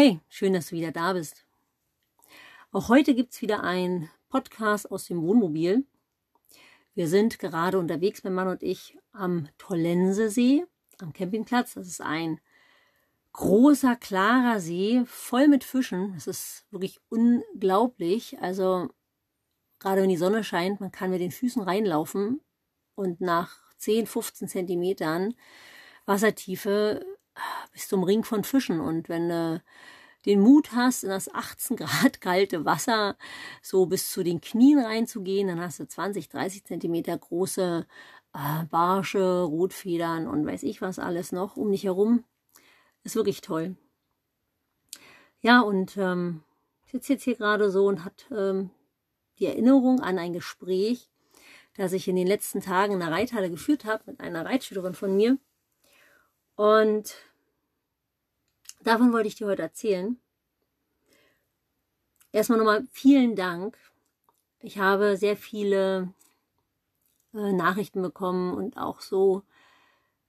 [0.00, 1.44] Hey, schön, dass du wieder da bist.
[2.70, 5.84] Auch heute gibt's wieder ein Podcast aus dem Wohnmobil.
[6.94, 10.64] Wir sind gerade unterwegs, mein Mann und ich, am Tollensesee,
[10.98, 11.74] am Campingplatz.
[11.74, 12.40] Das ist ein
[13.32, 16.14] großer, klarer See, voll mit Fischen.
[16.16, 18.38] Es ist wirklich unglaublich.
[18.40, 18.90] Also,
[19.80, 22.40] gerade wenn die Sonne scheint, man kann mit den Füßen reinlaufen
[22.94, 25.34] und nach 10, 15 Zentimetern
[26.06, 27.04] Wassertiefe
[27.72, 28.80] bist du umringt von Fischen.
[28.80, 29.62] Und wenn du
[30.26, 33.16] den Mut hast, in das 18 Grad kalte Wasser
[33.62, 37.86] so bis zu den Knien reinzugehen, dann hast du 20, 30 Zentimeter große
[38.34, 42.24] äh, Barsche, Rotfedern und weiß ich was alles noch um dich herum.
[43.04, 43.76] Ist wirklich toll.
[45.40, 46.42] Ja, und ähm,
[46.84, 48.70] ich sitze jetzt hier gerade so und hat ähm,
[49.38, 51.08] die Erinnerung an ein Gespräch,
[51.76, 55.16] das ich in den letzten Tagen in der Reithalle geführt habe mit einer Reitschülerin von
[55.16, 55.38] mir.
[56.56, 57.14] Und
[58.88, 60.18] davon wollte ich dir heute erzählen.
[62.32, 63.76] Erstmal nochmal vielen Dank.
[64.60, 66.12] Ich habe sehr viele
[67.34, 69.42] äh, Nachrichten bekommen und auch so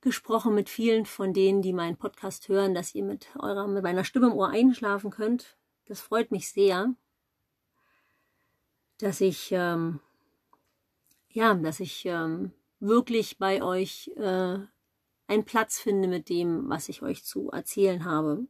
[0.00, 4.04] gesprochen mit vielen von denen, die meinen Podcast hören, dass ihr mit eurer, mit meiner
[4.04, 5.56] Stimme im Ohr einschlafen könnt.
[5.86, 6.94] Das freut mich sehr,
[8.98, 10.00] dass ich, ähm,
[11.30, 14.58] ja, dass ich ähm, wirklich bei euch äh,
[15.28, 18.46] einen Platz finde mit dem, was ich euch zu erzählen habe.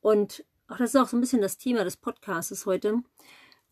[0.00, 3.02] Und auch das ist auch so ein bisschen das Thema des Podcasts heute.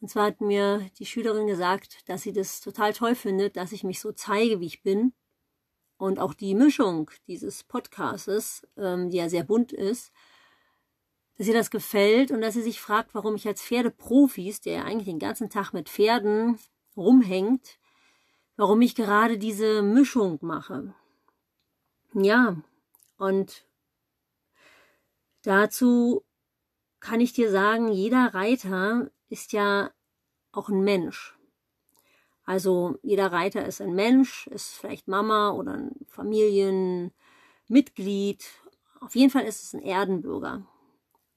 [0.00, 3.84] Und zwar hat mir die Schülerin gesagt, dass sie das total toll findet, dass ich
[3.84, 5.12] mich so zeige, wie ich bin.
[5.98, 10.12] Und auch die Mischung dieses Podcastes, ähm, die ja sehr bunt ist,
[11.38, 14.84] dass ihr das gefällt und dass sie sich fragt, warum ich als Pferdeprofis, der ja
[14.84, 16.58] eigentlich den ganzen Tag mit Pferden
[16.96, 17.78] rumhängt,
[18.56, 20.94] warum ich gerade diese Mischung mache.
[22.18, 22.56] Ja,
[23.18, 23.66] und
[25.42, 26.24] dazu
[26.98, 29.90] kann ich dir sagen, jeder Reiter ist ja
[30.50, 31.36] auch ein Mensch.
[32.44, 37.12] Also jeder Reiter ist ein Mensch, ist vielleicht Mama oder ein Familienmitglied.
[39.00, 40.66] Auf jeden Fall ist es ein Erdenbürger.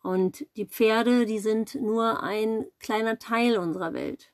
[0.01, 4.31] Und die Pferde, die sind nur ein kleiner Teil unserer Welt.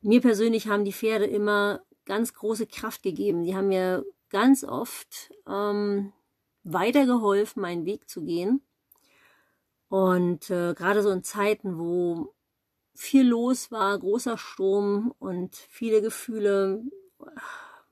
[0.00, 3.42] Mir persönlich haben die Pferde immer ganz große Kraft gegeben.
[3.42, 6.12] Die haben mir ganz oft ähm,
[6.64, 8.62] weitergeholfen, meinen Weg zu gehen.
[9.88, 12.34] Und äh, gerade so in Zeiten, wo
[12.94, 16.82] viel los war, großer Sturm und viele Gefühle,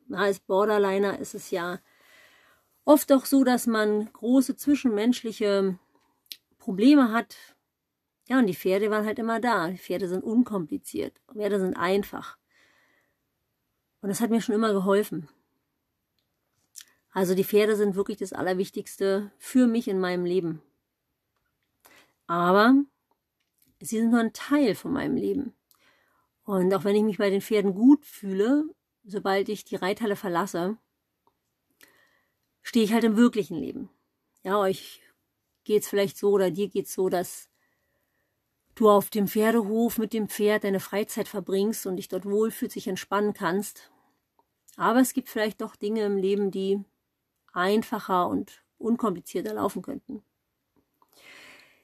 [0.07, 1.79] na, als Borderliner ist es ja
[2.85, 5.79] oft auch so, dass man große zwischenmenschliche
[6.59, 7.37] Probleme hat.
[8.29, 9.69] Ja, und die Pferde waren halt immer da.
[9.69, 11.21] Die Pferde sind unkompliziert.
[11.33, 12.39] Pferde sind einfach.
[14.05, 15.31] Und das hat mir schon immer geholfen.
[17.13, 20.61] Also die Pferde sind wirklich das Allerwichtigste für mich in meinem Leben.
[22.27, 22.75] Aber
[23.81, 25.55] sie sind nur ein Teil von meinem Leben.
[26.45, 28.65] Und auch wenn ich mich bei den Pferden gut fühle,
[29.07, 30.77] sobald ich die Reithalle verlasse,
[32.61, 33.89] stehe ich halt im wirklichen Leben.
[34.43, 35.01] Ja, euch
[35.65, 37.49] geht's vielleicht so oder dir geht's so, dass
[38.75, 42.87] du auf dem Pferdehof mit dem Pferd deine Freizeit verbringst und dich dort wohlfühlst, dich
[42.87, 43.91] entspannen kannst.
[44.77, 46.83] Aber es gibt vielleicht doch Dinge im Leben, die
[47.53, 50.23] einfacher und unkomplizierter laufen könnten.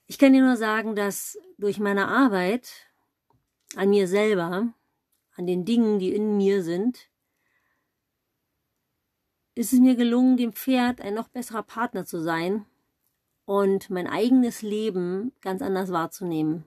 [0.07, 2.89] Ich kann dir nur sagen, dass durch meine Arbeit
[3.77, 4.75] an mir selber,
[5.37, 7.09] an den Dingen, die in mir sind,
[9.55, 12.67] ist es mir gelungen, dem Pferd ein noch besserer Partner zu sein
[13.45, 16.67] und mein eigenes Leben ganz anders wahrzunehmen.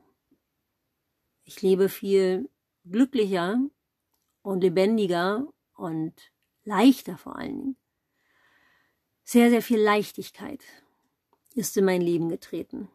[1.43, 2.49] Ich lebe viel
[2.85, 3.59] glücklicher
[4.41, 5.47] und lebendiger
[5.83, 6.31] und
[6.63, 7.77] leichter vor allen Dingen.
[9.23, 10.63] Sehr, sehr viel Leichtigkeit
[11.55, 12.89] ist in mein Leben getreten.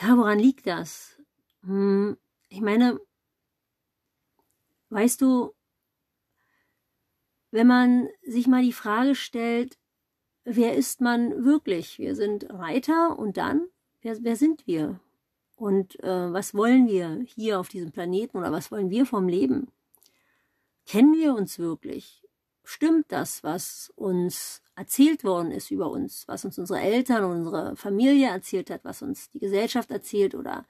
[0.00, 1.20] Ja, woran liegt das?
[1.62, 2.16] Hm,
[2.48, 3.00] ich meine,
[4.90, 5.54] weißt du,
[7.50, 9.78] wenn man sich mal die Frage stellt,
[10.44, 11.98] wer ist man wirklich?
[11.98, 13.68] Wir sind Reiter und dann,
[14.02, 15.00] wer, wer sind wir?
[15.58, 19.66] Und äh, was wollen wir hier auf diesem Planeten oder was wollen wir vom Leben?
[20.86, 22.22] Kennen wir uns wirklich?
[22.62, 28.28] Stimmt das, was uns erzählt worden ist über uns, was uns unsere Eltern unsere Familie
[28.28, 30.64] erzählt hat, was uns die Gesellschaft erzählt oder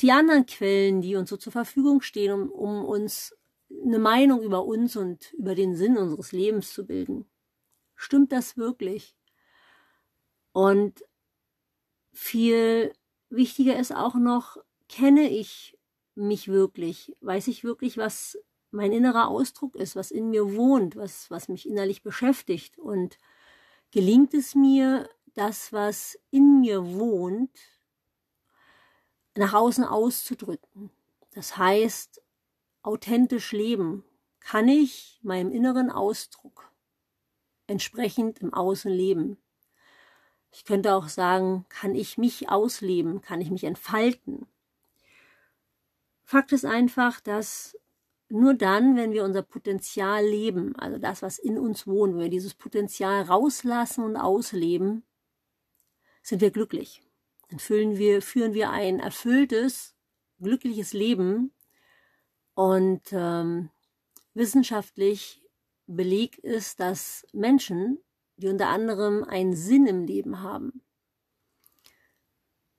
[0.00, 3.36] die anderen Quellen, die uns so zur Verfügung stehen, um, um uns
[3.84, 7.26] eine Meinung über uns und über den Sinn unseres Lebens zu bilden.
[7.96, 9.16] Stimmt das wirklich?
[10.52, 11.02] Und
[12.12, 12.92] viel
[13.30, 14.56] wichtiger ist auch noch,
[14.88, 15.78] kenne ich
[16.14, 17.14] mich wirklich?
[17.20, 18.38] Weiß ich wirklich, was
[18.70, 23.18] mein innerer Ausdruck ist, was in mir wohnt, was, was mich innerlich beschäftigt und
[23.90, 27.50] gelingt es mir, das, was in mir wohnt,
[29.34, 30.90] nach außen auszudrücken.
[31.32, 32.22] Das heißt,
[32.82, 34.02] authentisch leben
[34.40, 36.72] kann ich meinem inneren Ausdruck
[37.66, 39.36] entsprechend im Außen leben.
[40.56, 44.46] Ich könnte auch sagen, kann ich mich ausleben, kann ich mich entfalten.
[46.24, 47.78] Fakt ist einfach, dass
[48.30, 52.30] nur dann, wenn wir unser Potenzial leben, also das, was in uns wohnt, wenn wir
[52.30, 55.02] dieses Potenzial rauslassen und ausleben,
[56.22, 57.02] sind wir glücklich.
[57.50, 59.94] Dann fühlen wir, führen wir ein erfülltes,
[60.40, 61.52] glückliches Leben.
[62.54, 63.68] Und ähm,
[64.32, 65.42] wissenschaftlich
[65.86, 67.98] belegt ist, dass Menschen,
[68.36, 70.82] die unter anderem einen Sinn im Leben haben,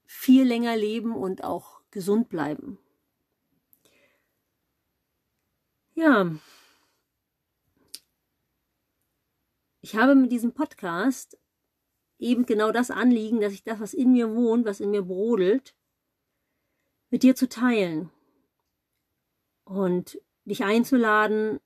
[0.05, 2.79] viel länger leben und auch gesund bleiben.
[5.95, 6.31] Ja,
[9.81, 11.39] ich habe mit diesem Podcast
[12.19, 15.75] eben genau das Anliegen, dass ich das, was in mir wohnt, was in mir brodelt,
[17.09, 18.11] mit dir zu teilen
[19.63, 21.59] und dich einzuladen,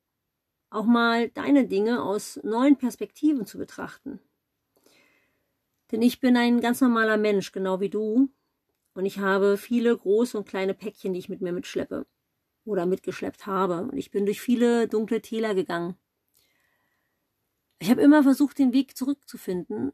[0.72, 4.20] auch mal deine Dinge aus neuen Perspektiven zu betrachten.
[5.92, 8.30] Denn ich bin ein ganz normaler Mensch, genau wie du,
[8.94, 12.06] und ich habe viele große und kleine Päckchen, die ich mit mir mitschleppe
[12.66, 13.84] oder mitgeschleppt habe.
[13.84, 15.96] Und ich bin durch viele dunkle Täler gegangen.
[17.80, 19.94] Ich habe immer versucht, den Weg zurückzufinden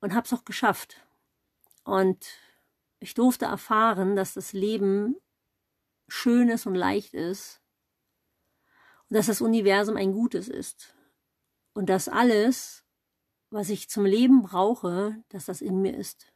[0.00, 1.00] und habe es auch geschafft.
[1.84, 2.26] Und
[2.98, 5.16] ich durfte erfahren, dass das Leben
[6.08, 7.60] schön ist und leicht ist
[9.08, 10.94] und dass das Universum ein Gutes ist
[11.74, 12.84] und dass alles,
[13.50, 16.32] was ich zum Leben brauche, dass das in mir ist.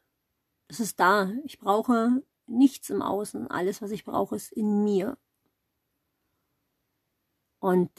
[0.69, 1.33] Es ist da.
[1.45, 3.49] Ich brauche nichts im Außen.
[3.49, 5.19] Alles, was ich brauche, ist in mir.
[7.59, 7.91] Und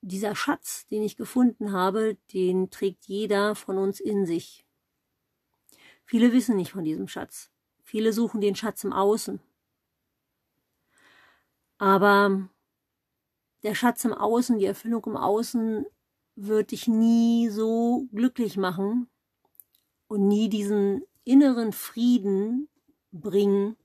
[0.00, 4.66] dieser Schatz, den ich gefunden habe, den trägt jeder von uns in sich.
[6.04, 7.50] Viele wissen nicht von diesem Schatz.
[7.82, 9.40] Viele suchen den Schatz im Außen.
[11.78, 12.48] Aber
[13.64, 15.86] der Schatz im Außen, die Erfüllung im Außen
[16.36, 19.08] wird dich nie so glücklich machen
[20.06, 22.68] und nie diesen inneren Frieden
[23.10, 23.76] bringen,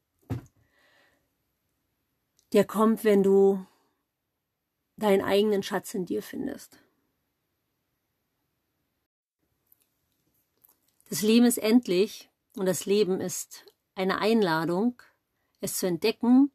[2.52, 3.66] der kommt, wenn du
[4.98, 6.78] deinen eigenen Schatz in dir findest.
[11.08, 13.66] Das Leben ist endlich und das Leben ist
[13.96, 15.02] eine Einladung,
[15.62, 16.52] es zu entdecken.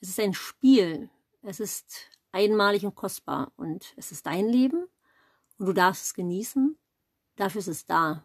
[0.00, 1.10] Es ist ein Spiel.
[1.42, 4.86] Es ist einmalig und kostbar und es ist dein Leben
[5.56, 6.76] und du darfst es genießen.
[7.36, 8.24] Dafür ist es da.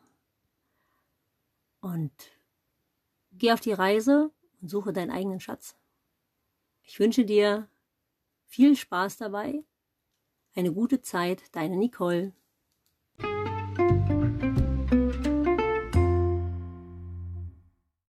[1.79, 2.11] Und
[3.31, 5.77] geh auf die Reise und suche deinen eigenen Schatz.
[6.81, 7.69] Ich wünsche dir
[8.45, 9.63] viel Spaß dabei,
[10.55, 12.33] eine gute Zeit, deine Nicole.